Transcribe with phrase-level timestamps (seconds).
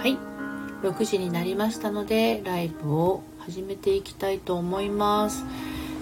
[0.00, 0.16] はい。
[0.82, 5.44] 6時になりましたのでライブを始めていきたいと思います。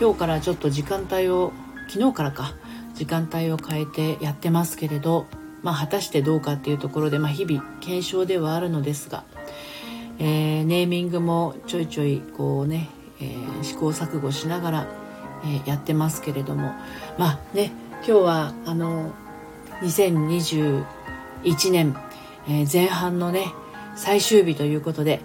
[0.00, 1.52] 今日からちょっと時間帯を
[1.88, 2.54] 昨日からか。
[2.94, 5.26] 時間帯を変えてやってますけれど
[5.62, 9.24] まあ果たしてどうかっていうところで、まあ、日々検証ではあるのですが、
[10.20, 14.86] えー、ネーミングもちょいちょいこうね、えー、試行錯誤しながら、
[15.44, 16.74] えー、やってますけれども
[17.18, 17.72] まあね
[18.06, 19.12] 今日はあの
[19.80, 20.84] 2021
[21.72, 21.96] 年、
[22.46, 23.46] え前半のね
[23.96, 25.20] 最終日ということで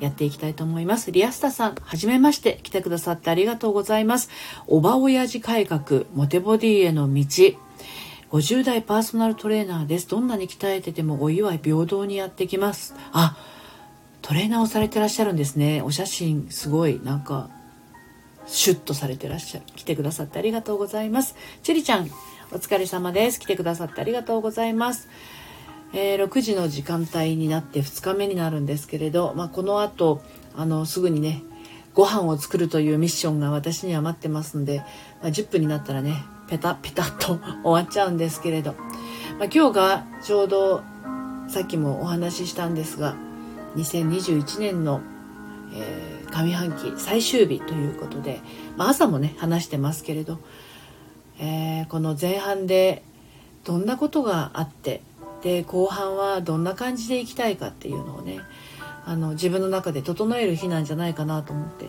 [0.00, 1.12] やっていきたいと思います。
[1.12, 2.60] リアスタさん、はじめまして。
[2.62, 4.30] 来てくださってありがとうございます。
[4.66, 7.24] おば親父改革、モテボディへの道。
[8.30, 10.08] 50代パーソナルトレーナーです。
[10.08, 12.94] どんなに鍛えててもお祝い平等にやってきます。
[13.12, 13.36] あ、
[14.22, 15.82] トレーナーをされてらっしゃるんですね。
[15.82, 17.50] お写真すごいなんか
[18.46, 19.66] シュッとされてらっしゃる。
[19.74, 21.34] 来てくださってありがとうございます。
[21.62, 22.08] チュリちゃん、
[22.52, 23.40] お疲れ様です。
[23.40, 25.08] 来てくださってありがとうございます。
[25.92, 30.22] えー、6時の時間帯になって2日目になるんですけれど、まあ、この後
[30.56, 31.42] あのすぐにね
[31.94, 34.78] ご飯を作るというミッションが私には待ってますんで、
[35.20, 38.74] まあ、10分になったらねペタペタと終わっちゃうんですけれど、
[39.38, 40.82] まあ、今日がちょうど
[41.48, 43.16] さっきもお話ししたんですが
[43.76, 45.00] 2021年の、
[45.74, 48.40] えー、上半期最終日ということで、
[48.76, 50.38] まあ、朝もね話してますけれど、
[51.40, 53.02] えー、この前半で
[53.64, 55.02] どんなことがあって
[55.42, 58.40] で後半はどんな感じでいきたいかっていうのをね
[59.04, 61.88] あの自分の中で整える日なんじゃないかなと思って。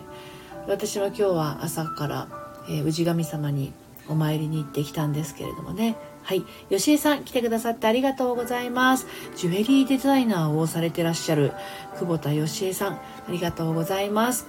[0.68, 2.28] 私は今日は朝から、
[2.68, 3.72] えー、氏神様に
[4.08, 5.96] お参りに行ってきたんですけれどもね。
[6.22, 6.44] はい。
[6.70, 9.06] 吉江さん来てくださってありがとうございます。
[9.36, 11.52] ジュエリーデザイナーをされてらっしゃる
[11.98, 14.46] 久保田吉江さんありがとうございます。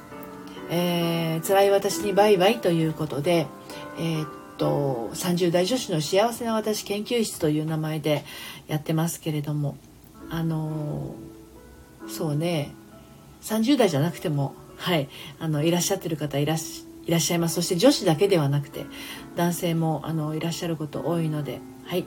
[0.70, 3.48] えー、辛い私にバイバイということで、
[3.98, 8.24] えー、と30代女子の幸せな私研究室という名前で
[8.68, 9.78] やってますけれども
[10.30, 11.16] あの
[12.08, 12.74] そうね
[13.42, 15.10] 30代じゃなくてもはい
[15.40, 17.56] あのいらっしゃってる方いらっしいらっしゃいます。
[17.56, 18.86] そして女子だけではなくて
[19.36, 22.06] 男性もあのいらっしゃること多いのではい。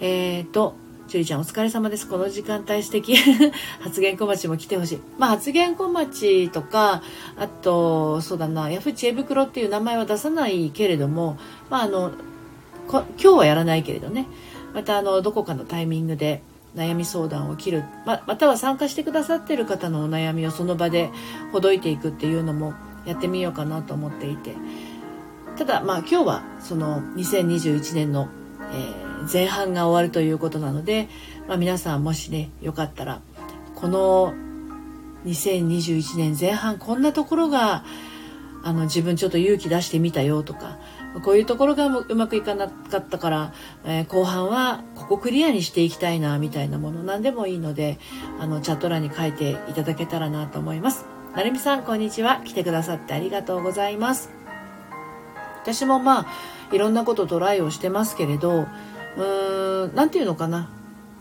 [0.00, 0.74] えーと
[1.08, 2.08] ジュリちゃんお疲れ様です。
[2.08, 3.16] この時間帯素敵。
[3.80, 5.00] 発言小町も来てほしい。
[5.18, 7.00] まあ発言小町とか、
[7.38, 11.38] あと、そうだな、ヤフー知恵袋っていう名前は出さないけれども、
[11.70, 12.10] まああの、
[12.88, 14.26] 今日はやらないけれどね、
[14.74, 16.42] またあの、どこかのタイミングで
[16.74, 21.10] 悩み相談を切る、ままたは参加してくださってる方のお悩みをその場で
[21.52, 22.74] ほどいていくっていうのも
[23.04, 24.56] やってみようかなと思っていて、
[25.56, 28.28] ただまあ今日はその2021年の、
[28.72, 31.08] えー前半が終わるということなので、
[31.48, 33.20] まあ、皆さんもしねよかったら
[33.74, 34.34] この
[35.24, 37.84] 2021年前半こんなところが
[38.62, 40.78] あの自分ちょっと勇気出してみたよとか
[41.22, 43.52] こういうところがうまくいかなかったから、
[43.84, 47.98] えー、後半はここクリアにしていきたいなみたいなもの何でもいいので
[48.40, 51.06] あのチャット欄に書いていただけたらなと思います。
[51.34, 54.30] なるみさんこんにちは来てくださってありがとうございます。
[55.62, 56.26] 私もまあ
[56.72, 58.66] いろんなことトライをしてますけれど
[59.16, 60.70] うーん何て言うのかな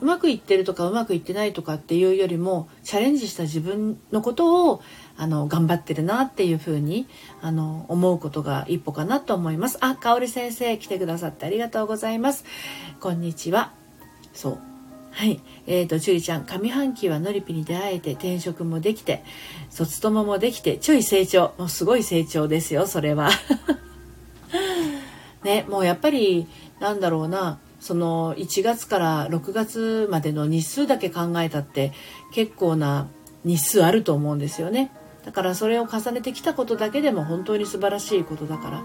[0.01, 4.81] うまくいってるとかうまくいってないとかっていうよりもチャレンジした自分のことを
[5.17, 7.07] あの頑張ってるなっていうふうに
[7.41, 9.77] あの思うことが一歩かなと思います。
[9.79, 12.43] あ、かおり先生来てくださってありがとうございます。
[12.99, 13.73] こんにちは。
[14.33, 14.59] そう。
[15.11, 15.39] はい。
[15.65, 19.23] えっ、ー、と、ちゅりちゃん、上半期はのりぴに出会えて、転職もできて、
[19.69, 21.53] 卒友もできて、ちょい成長。
[21.57, 23.29] もうすごい成長ですよ、それは。
[25.45, 26.47] ね、もうやっぱり、
[26.81, 31.93] なんだろうな、その1月から6月までの日数だけ考えたって
[32.33, 33.07] 結構な
[33.43, 34.89] 日数あると思うんですよね。
[35.23, 38.81] だからそれを重ねてきたことだけでも本当に素晴らしいことだから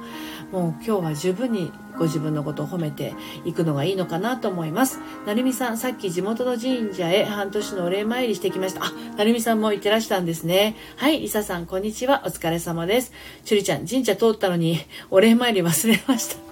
[0.52, 3.14] もう今日は十分にご自分のことを褒めて
[3.46, 5.00] いくのがいいのかなと思います。
[5.26, 8.84] なるみさん、さっき地元の神社へ半年のお礼参りしてきました。
[8.84, 10.76] あ、なるみさんも行ってらしたんですね。
[10.96, 12.22] はい、りささん、こんにちは。
[12.26, 13.12] お疲れ様です。
[13.46, 14.78] ちゅりちゃん、神社通ったのに
[15.10, 16.49] お礼参り忘れました。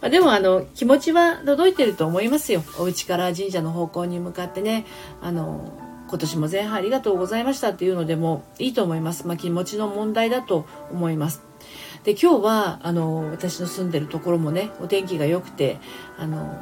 [0.00, 2.62] まあ、でもあの気持ちは届いてると思いますよ。
[2.78, 4.86] お家から神社の方向に向かってね。
[5.20, 5.72] あの
[6.08, 11.42] 今年も前半ありがとうございましたっていうのでもいいと思います、まあ、気持ちの問題だと思います。
[12.04, 15.78] で今日はあの私の住んでるところもねお天気が良くて
[16.16, 16.56] あの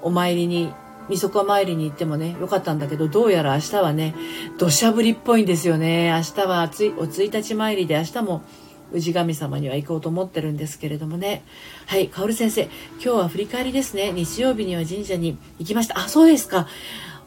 [0.00, 0.72] お参りに
[1.08, 4.14] みそか参りに行ってもね、よかったんだけど、どうやら明日はね、
[4.58, 6.10] 土砂降りっぽいんですよね。
[6.10, 8.42] 明日は暑い、お1日参りで明日も
[9.00, 11.42] 氏神様には行こうと思ってるんですけれどもね。
[11.86, 14.12] はい薫先生今日は振り返りですね。
[14.12, 15.98] 日曜日には神社に行きました。
[15.98, 16.66] あそうですか。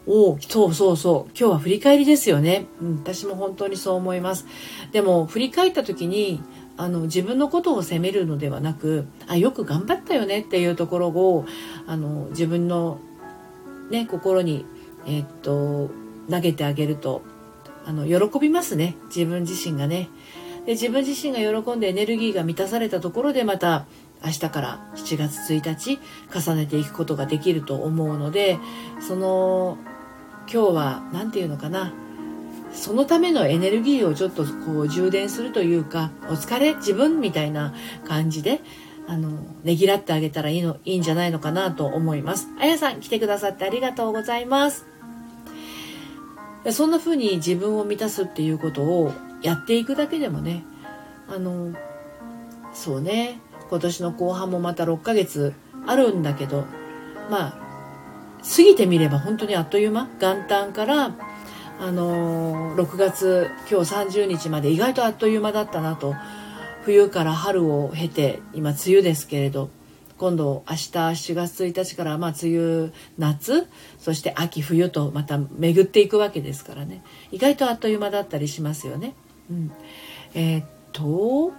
[0.07, 1.31] おそうそうそう。
[1.37, 4.45] 今日は振り返りですよね、うん、私も本当にそう思います。
[4.91, 6.41] でも振り返った時に
[6.77, 10.39] あの自分のことを責めるのではなくあよく頑張ったよね。
[10.39, 11.45] っていうところを
[11.85, 12.99] あの自分の、
[13.91, 14.65] ね、心に、
[15.05, 15.91] えー、っと
[16.29, 17.21] 投げてあげると
[17.85, 18.95] あの喜びますね。
[19.15, 20.09] 自分自身がね。
[20.65, 23.85] で自分自身が喜んでエネルギーが満たされたところでまた
[24.23, 25.99] 明日から7月1日
[26.33, 28.59] 重ねていくことができると思うので
[28.99, 29.77] その
[30.51, 31.93] 今日は何て言うのかな
[32.71, 37.73] そのためのエネルギーをちょっとこう充電するというかお疲れ自分みたいな
[38.07, 38.61] 感じで
[39.07, 39.29] あの
[39.63, 42.47] ねぎらってあげたらいいのいいんじゃないのかなと思います。
[42.59, 44.85] あやさん来てくださってありがとうございます。
[46.71, 50.63] そんな風に自分を満たすっていうことをやっていくだけでもね
[51.27, 51.73] あの
[52.73, 53.39] そうね
[53.69, 55.53] 今年の後半もまた6ヶ月
[55.87, 56.65] あるんだけど
[57.29, 57.69] まあ
[58.43, 61.15] 過ぎてみれば本当にあっという間元旦から
[61.81, 66.13] あの、6月今日30日まで意外とあっという間だったなと
[66.83, 69.69] 冬から春を経て今梅雨ですけれど
[70.19, 73.67] 今度明日7月1日からまあ梅雨夏
[73.97, 79.15] そして秋冬とまた巡っていくわけですからね意外とあっという間だったりしますよね。
[79.49, 79.71] うん、
[80.35, 81.53] えー、っと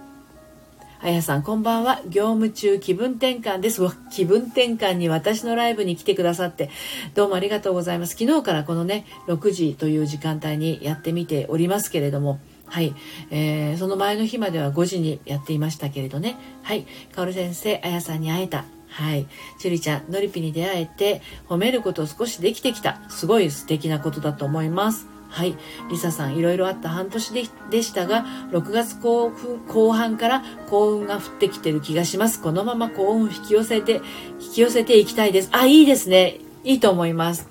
[1.03, 1.99] あやさん、こんばんは。
[2.05, 3.81] 業務中気分転換です。
[4.11, 6.69] 気分転換に私のライブに来てくださって、
[7.15, 8.15] どうもありがとうございます。
[8.15, 12.39] 昨日からこのね、6時という時間帯にやってみておりますけれども、
[12.71, 12.95] はい、
[13.31, 16.37] えー、その前の日までは5時にやっていましたけれどね。
[16.63, 18.63] はい、かおる先生、あやさんに会えた。
[18.87, 19.27] はい。
[19.59, 23.01] チュリちゃん、のりぴに出会えて、褒めることを少しできてきた。
[23.09, 25.05] すごい素敵なことだと思います。
[25.27, 25.57] はい。
[25.89, 29.31] リサさん、いろいろあった半年ででしたが、6月後
[29.67, 32.41] 後半から幸運が降ってきてる気がします。
[32.41, 34.01] このまま幸運を引き寄せて、
[34.39, 35.49] 引き寄せていきたいです。
[35.51, 36.39] あ、いいですね。
[36.63, 37.50] いいと思います。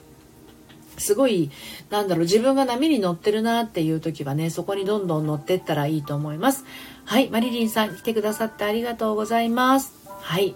[1.00, 1.50] すごい、
[1.90, 6.64] なんだろう、自分が波に乗ってるなっていう時はね、そこにどんどん乗ってったらいいと思います。
[7.04, 7.28] はい。
[7.30, 9.92] マリリンさん、来てくださってありがとうございます。
[10.20, 10.54] はい。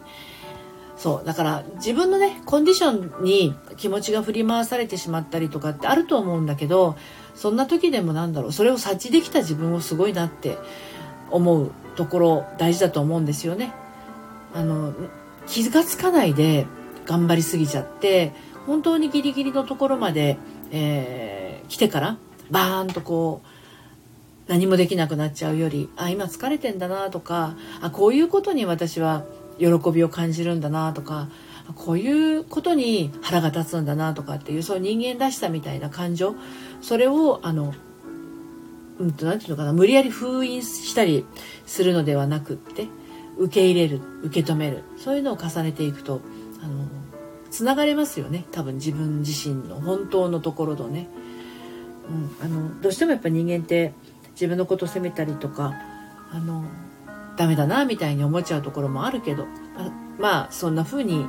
[0.97, 6.97] そうだから自分のねコンディションに気持ちが振り回されてしまったりとかってあると思うんだけど
[7.35, 10.57] そんな時でもなんだろうそれを察知できた自分をすごいなって
[11.31, 13.73] 思うところ大事だと思うんですよね。
[14.55, 14.95] あの
[15.47, 16.67] 気がつかないで
[17.07, 18.33] 頑張りすぎちゃって
[18.67, 20.39] 本当にギリギリのところまで、
[20.71, 22.17] えー、来てから
[22.51, 23.49] バーンとこう
[24.49, 29.25] 何もできなくなっちゃうよりあ今疲れてんだなとかあこういうことに私は
[29.59, 31.29] 喜びを感じるんだなとか
[31.75, 36.35] こういうことに腹が立つんだなとかっていうそう人間らしさみたいな感情
[36.83, 37.75] それをあの
[38.99, 41.25] うんと何て言うのかな無理やり封印したり
[41.67, 42.89] するのではなくって
[43.39, 46.21] 受け入れる受け止めるそういうのを重ねていくと
[46.63, 46.87] あの
[47.55, 48.47] つながれますよね。
[48.51, 51.07] 多分自分自身の本当のところとね、
[52.41, 53.93] うん、あのどうしてもやっぱ人間って
[54.33, 55.73] 自分のこと責めたりとか
[56.33, 56.65] あの
[57.37, 59.47] ダメだなみたいに思っちゃうところもあるけど
[60.19, 61.27] まあそんな風に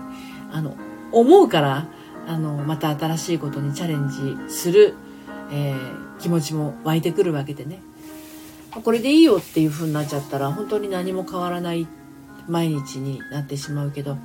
[0.51, 0.75] あの
[1.11, 1.87] 思うから
[2.27, 4.95] あのまた新しいことにチャレンジする、
[5.51, 7.83] えー、気持ちも湧いてくるわけでね。
[8.83, 11.87] これでいいよっていう風になっちゃったら本当に何も変わらない
[12.47, 14.17] 毎日になってしまうけど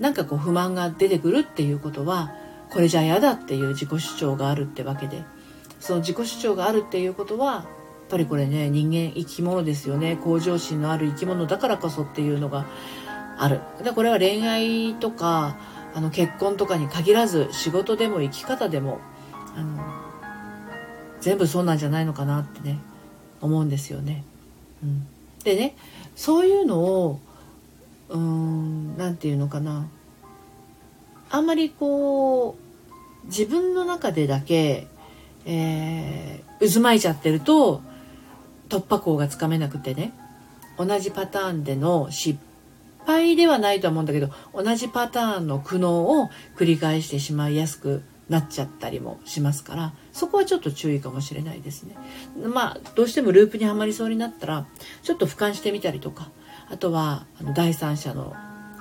[0.00, 2.32] なんかこう不満が出てくるっていうことは
[2.70, 5.22] これじゃ嫌だっていう自己主張があるってわけで。
[5.80, 7.64] その自己主張があるっていうことはやっ
[8.10, 10.16] ぱりこれね人間生き物ですよね。
[10.16, 12.66] 向上心のある生き物だからこそっていうのが
[13.38, 13.60] ある。
[13.82, 15.56] でこれは恋愛とか
[15.94, 19.00] あの結婚とかに限らず仕事でも生き方でも
[19.56, 19.82] あの
[21.20, 22.78] 全部そうなんじゃないのかなってね
[23.40, 24.24] 思うんですよね。
[24.82, 25.06] うん、
[25.44, 25.76] でね
[26.14, 27.20] そういうのを
[28.10, 29.88] うーん何て言うのかな
[31.30, 32.56] あんまりこ
[33.24, 34.88] う自分の中でだけ、
[35.46, 37.82] えー、渦巻いちゃってると
[38.68, 40.12] 突破口がつかめなくてね
[40.76, 42.38] 同じパターンでの失
[43.06, 51.96] 敗ではないと思うんだけど同じパターンの苦悩を繰り返してしまいやすくなっちゃったりもしますからそこはちょっと注意かもしれないですね。
[52.46, 54.66] まあどうしてもループにはまりそうになったら
[55.02, 56.30] ちょっと俯瞰してみたりとか
[56.70, 58.34] あとはあの第三者の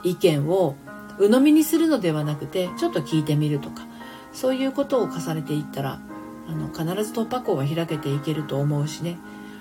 [0.03, 0.75] 意見を
[1.17, 3.85] 鵜呑みにするのではなくてちょっと聞いてみるとか
[4.31, 5.99] そういうことを重ねていったら
[6.47, 9.17] あの必ず突破口は開けていけると思うしね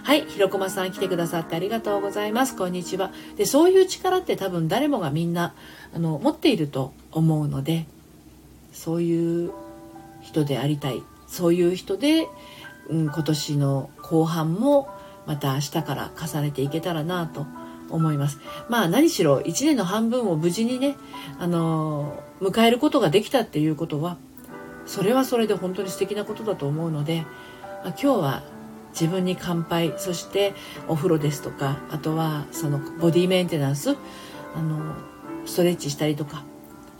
[0.08, 2.56] はい、ひろこまさん来てくださってありがとうございます。
[2.56, 3.12] こんにちは。
[3.36, 5.52] で、そういう力って多分誰もがみんな
[5.94, 7.86] あの持っていると思うので、
[8.72, 9.52] そういう
[10.22, 11.02] 人でありたい。
[11.26, 12.26] そういう人で、
[12.88, 14.88] うん、今年の後半も
[15.26, 17.46] また明日から重ねていけたらなと
[17.90, 18.38] 思います。
[18.68, 20.96] まあ何しろ1年の半分を無事にね、
[21.38, 24.16] あの迎えることができたっていうことは、
[24.86, 27.24] それはそれで本当に素敵なことだと思うので、
[27.84, 28.42] ま、今日は
[28.92, 30.54] 自分に乾杯そして
[30.88, 33.96] お風呂ですとかあとはそのボディメンテナンス
[34.54, 34.94] あの
[35.46, 36.42] ストレッチしたりとか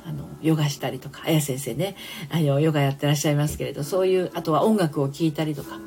[0.07, 1.97] あのヨガしたりとか綾先生ね
[2.31, 5.79] あのヨガやってらっしゃいますけれどそういうあとは音楽を聴いたりとか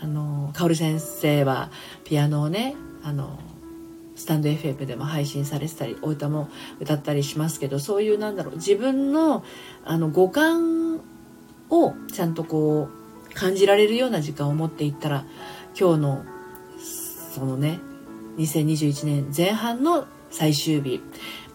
[0.00, 1.70] あの薫先生は
[2.04, 3.38] ピアノをねあの
[4.18, 6.48] スタンド FM でも配信されてたりお歌も
[6.80, 9.44] 歌ったりしますけどそういうなんだろう自分の
[9.84, 11.00] あの五感
[11.70, 12.88] をちゃんとこ
[13.30, 15.24] う感じられるような時間を持っていったら
[15.78, 16.24] 今日の
[17.32, 17.78] そのね
[18.38, 21.00] 2021年前半の最終日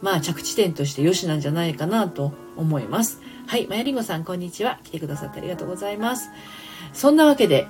[0.02, 3.22] まあ着地点として良しなんじゃないかなと思います。
[3.46, 4.80] はいマヤリンゴさんこんにちは。
[4.84, 6.30] 来てくださってありがとうございます。
[6.94, 7.68] そんなわけで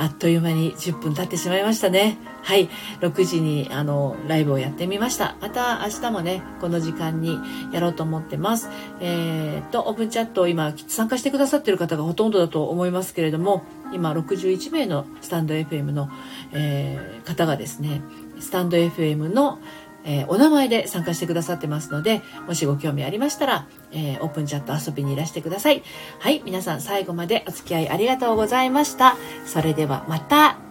[0.00, 2.16] あっという間に10分経ってしまいましたね。
[2.42, 2.70] はい。
[3.00, 5.36] 6時にあのライブをやってみました。
[5.42, 7.38] また明日もね、この時間に
[7.70, 8.70] やろうと思ってます。
[9.00, 16.08] えー、っと、オープンチャットを今参加してくださってる方がほとんどだと思いますけれども、今61名のスタンド FM の、
[16.52, 18.00] えー、方がですね、
[18.38, 19.58] スタンド FM の
[20.04, 25.82] えー、お名前で参加してくださってますので、もしご興味ありましたら、えー、オープンチャット遊びにいらしてください。
[26.18, 29.16] はい、皆さん最後までお付き合いありがとうございました。
[29.46, 30.69] それではまた。